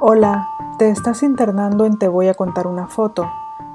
[0.00, 0.48] Hola,
[0.78, 3.28] te estás internando en Te voy a contar una foto.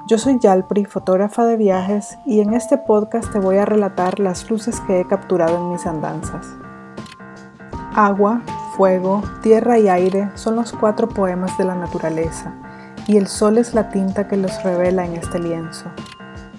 [0.06, 4.48] Yo soy Yalpri, fotógrafa de viajes, y en este podcast te voy a relatar las
[4.48, 6.46] luces que he capturado en mis andanzas.
[7.94, 8.40] Agua,
[8.74, 12.54] fuego, tierra y aire son los cuatro poemas de la naturaleza,
[13.06, 15.90] y el sol es la tinta que los revela en este lienzo.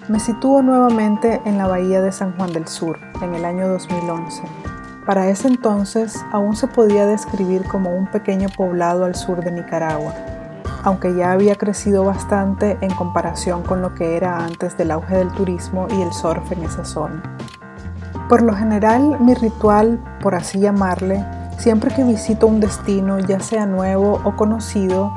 [0.08, 4.65] Me sitúo nuevamente en la bahía de San Juan del Sur, en el año 2011
[5.06, 10.12] para ese entonces aún se podía describir como un pequeño poblado al sur de Nicaragua,
[10.82, 15.30] aunque ya había crecido bastante en comparación con lo que era antes del auge del
[15.30, 17.22] turismo y el surf en esa zona.
[18.28, 21.24] Por lo general, mi ritual, por así llamarle,
[21.56, 25.14] siempre que visito un destino, ya sea nuevo o conocido,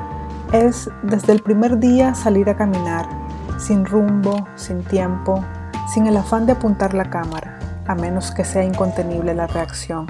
[0.52, 3.08] es desde el primer día salir a caminar,
[3.58, 5.44] sin rumbo, sin tiempo,
[5.92, 7.59] sin el afán de apuntar la cámara
[7.90, 10.06] a menos que sea incontenible la reacción.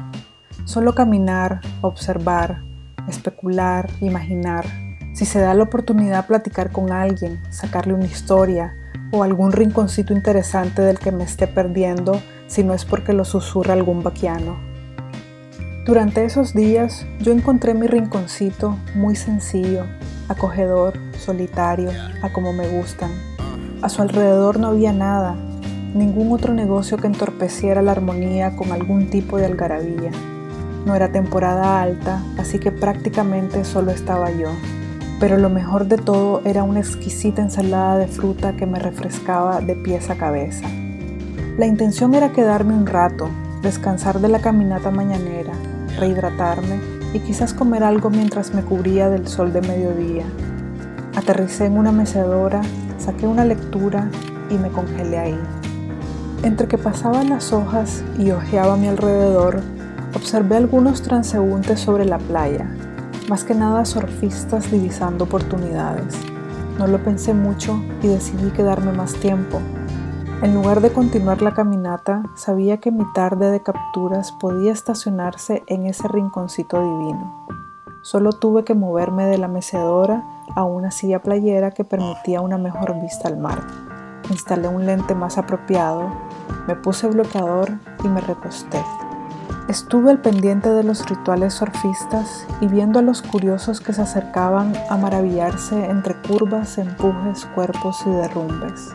[0.66, 2.60] Solo caminar, observar,
[3.08, 4.66] especular, imaginar.
[5.14, 8.76] Si se da la oportunidad platicar con alguien, sacarle una historia
[9.12, 13.72] o algún rinconcito interesante del que me esté perdiendo, si no es porque lo susurra
[13.72, 14.58] algún vaquiano.
[15.86, 19.86] Durante esos días yo encontré mi rinconcito muy sencillo,
[20.28, 23.10] acogedor, solitario, a como me gustan.
[23.80, 25.34] A su alrededor no había nada,
[25.94, 30.10] ningún otro negocio que entorpeciera la armonía con algún tipo de algarabía.
[30.86, 34.50] No era temporada alta, así que prácticamente solo estaba yo.
[35.18, 39.74] Pero lo mejor de todo era una exquisita ensalada de fruta que me refrescaba de
[39.74, 40.66] pies a cabeza.
[41.58, 43.28] La intención era quedarme un rato,
[43.60, 45.52] descansar de la caminata mañanera,
[45.98, 46.80] rehidratarme
[47.12, 50.24] y quizás comer algo mientras me cubría del sol de mediodía.
[51.16, 52.62] Aterricé en una mecedora,
[52.98, 54.08] saqué una lectura
[54.48, 55.38] y me congelé ahí.
[56.42, 59.60] Entre que pasaban las hojas y hojeaba mi alrededor,
[60.14, 62.74] observé algunos transeúntes sobre la playa,
[63.28, 66.18] más que nada surfistas divisando oportunidades.
[66.78, 69.60] No lo pensé mucho y decidí quedarme más tiempo.
[70.40, 75.84] En lugar de continuar la caminata, sabía que mi tarde de capturas podía estacionarse en
[75.84, 77.46] ese rinconcito divino.
[78.00, 80.24] Solo tuve que moverme de la mecedora
[80.56, 83.89] a una silla playera que permitía una mejor vista al mar
[84.30, 86.10] instalé un lente más apropiado,
[86.66, 88.82] me puse bloqueador y me recosté.
[89.68, 94.72] Estuve al pendiente de los rituales surfistas y viendo a los curiosos que se acercaban
[94.88, 98.94] a maravillarse entre curvas, empujes, cuerpos y derrumbes.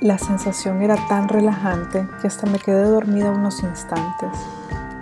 [0.00, 4.30] La sensación era tan relajante que hasta me quedé dormida unos instantes.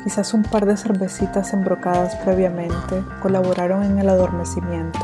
[0.02, 4.98] Quizás un par de cervecitas embrocadas previamente colaboraron en el adormecimiento.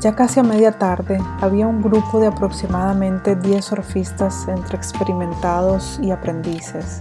[0.00, 6.10] Ya casi a media tarde había un grupo de aproximadamente 10 surfistas entre experimentados y
[6.10, 7.00] aprendices.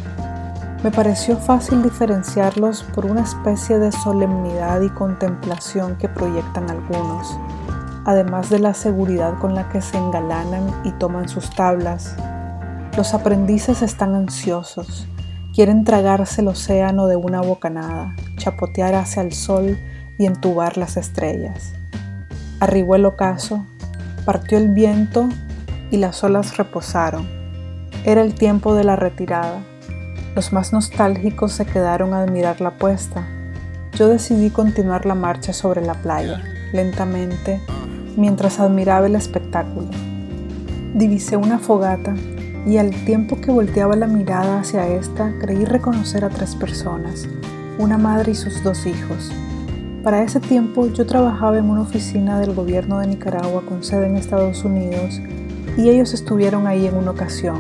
[0.84, 7.40] Me pareció fácil diferenciarlos por una especie de solemnidad y contemplación que proyectan algunos,
[8.04, 12.18] además de la seguridad con la que se engalanan y toman sus tablas.
[12.98, 15.08] Los aprendices están ansiosos,
[15.56, 19.80] quieren tragarse el océano de una bocanada, chapotear hacia el sol
[20.18, 21.79] y entubar las estrellas.
[22.60, 23.66] Arribó el ocaso,
[24.26, 25.30] partió el viento
[25.92, 27.26] y las olas reposaron.
[28.04, 29.62] Era el tiempo de la retirada.
[30.36, 33.26] Los más nostálgicos se quedaron a admirar la puesta.
[33.94, 36.44] Yo decidí continuar la marcha sobre la playa,
[36.74, 37.62] lentamente,
[38.18, 39.88] mientras admiraba el espectáculo.
[40.94, 42.14] Divisé una fogata
[42.66, 47.26] y al tiempo que volteaba la mirada hacia esta creí reconocer a tres personas,
[47.78, 49.32] una madre y sus dos hijos,
[50.04, 54.16] para ese tiempo yo trabajaba en una oficina del gobierno de Nicaragua con sede en
[54.16, 55.20] Estados Unidos
[55.78, 57.60] y ellos estuvieron ahí en una ocasión.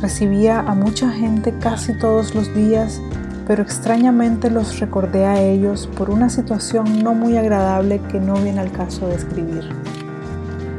[0.00, 3.00] Recibía a mucha gente casi todos los días,
[3.46, 8.60] pero extrañamente los recordé a ellos por una situación no muy agradable que no viene
[8.60, 9.64] al caso de escribir.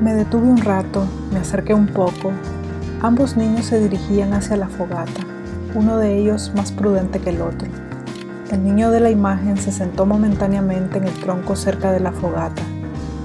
[0.01, 2.31] Me detuve un rato, me acerqué un poco.
[3.01, 5.21] Ambos niños se dirigían hacia la fogata,
[5.75, 7.82] uno de ellos más prudente que el otro.
[8.53, 12.61] El niño de la imagen se sentó momentáneamente en el tronco cerca de la fogata.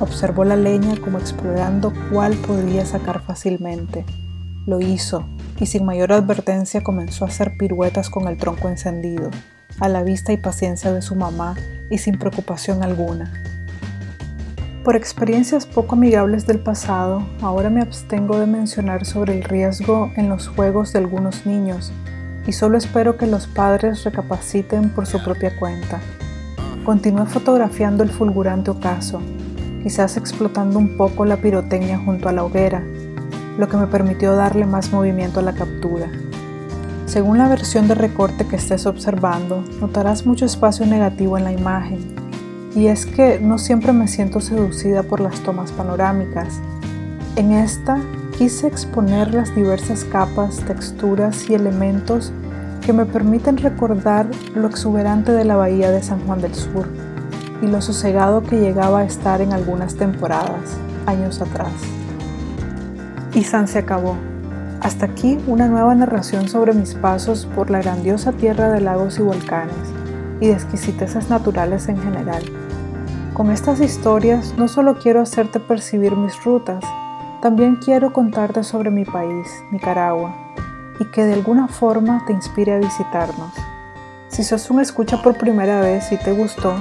[0.00, 4.06] Observó la leña como explorando cuál podría sacar fácilmente.
[4.66, 5.28] Lo hizo
[5.60, 9.30] y sin mayor advertencia comenzó a hacer piruetas con el tronco encendido,
[9.80, 11.56] a la vista y paciencia de su mamá
[11.90, 13.30] y sin preocupación alguna.
[14.82, 20.30] Por experiencias poco amigables del pasado, ahora me abstengo de mencionar sobre el riesgo en
[20.30, 21.92] los juegos de algunos niños
[22.48, 26.00] y solo espero que los padres recapaciten por su propia cuenta.
[26.82, 29.20] Continué fotografiando el fulgurante ocaso,
[29.82, 32.82] quizás explotando un poco la pirotecnia junto a la hoguera,
[33.58, 36.10] lo que me permitió darle más movimiento a la captura.
[37.04, 41.98] Según la versión de recorte que estés observando, notarás mucho espacio negativo en la imagen.
[42.74, 46.60] Y es que no siempre me siento seducida por las tomas panorámicas.
[47.36, 47.98] En esta
[48.38, 52.32] quise exponer las diversas capas, texturas y elementos
[52.86, 56.86] que me permiten recordar lo exuberante de la bahía de San Juan del Sur
[57.60, 60.76] y lo sosegado que llegaba a estar en algunas temporadas,
[61.06, 61.72] años atrás.
[63.34, 64.16] Y San se acabó.
[64.82, 69.22] Hasta aquí una nueva narración sobre mis pasos por la grandiosa tierra de lagos y
[69.22, 69.74] volcanes
[70.40, 72.44] y de exquisitezas naturales en general.
[73.34, 76.84] Con estas historias no solo quiero hacerte percibir mis rutas,
[77.40, 80.34] también quiero contarte sobre mi país, Nicaragua,
[80.98, 83.52] y que de alguna forma te inspire a visitarnos.
[84.28, 86.74] Si sos un escucha por primera vez y te gustó,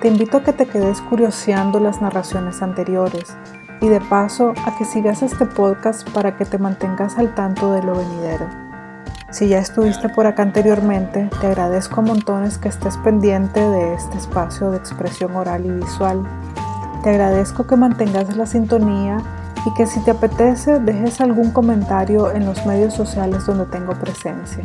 [0.00, 3.36] te invito a que te quedes curioseando las narraciones anteriores
[3.80, 7.82] y de paso a que sigas este podcast para que te mantengas al tanto de
[7.82, 8.46] lo venidero.
[9.30, 14.70] Si ya estuviste por acá anteriormente, te agradezco montones que estés pendiente de este espacio
[14.70, 16.22] de expresión oral y visual.
[17.02, 19.18] Te agradezco que mantengas la sintonía
[19.64, 24.64] y que si te apetece dejes algún comentario en los medios sociales donde tengo presencia.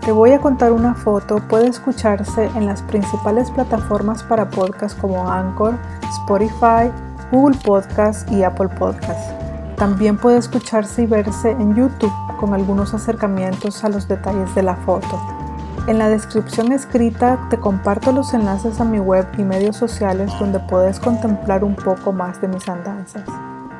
[0.00, 5.30] Te voy a contar una foto, puede escucharse en las principales plataformas para podcast como
[5.30, 5.74] Anchor,
[6.22, 6.90] Spotify,
[7.30, 9.32] Google Podcast y Apple Podcast.
[9.76, 14.76] También puede escucharse y verse en YouTube con algunos acercamientos a los detalles de la
[14.76, 15.20] foto.
[15.86, 20.58] En la descripción escrita te comparto los enlaces a mi web y medios sociales donde
[20.58, 23.24] puedes contemplar un poco más de mis andanzas.